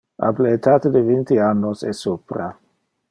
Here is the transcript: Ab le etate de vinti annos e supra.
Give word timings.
Ab 0.27 0.39
le 0.43 0.53
etate 0.57 0.91
de 0.95 1.01
vinti 1.09 1.37
annos 1.49 1.79
e 1.91 1.93
supra. 2.01 2.47